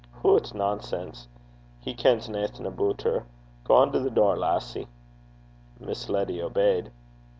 [0.23, 0.55] 'Hoot!
[0.55, 1.27] nonsense!
[1.79, 3.23] He kens naething aboot her.
[3.67, 4.87] Gang to the door, lassie.'
[5.79, 6.89] Miss Letty obeyed.